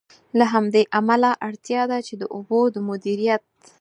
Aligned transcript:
له 0.37 0.45
همدې 0.53 0.83
امله، 0.99 1.31
اړتیا 1.47 1.81
ده 1.91 1.97
چې 2.07 2.13
د 2.21 2.23
اوبو 2.35 2.59
د 2.73 2.75
مدیریت. 2.89 3.43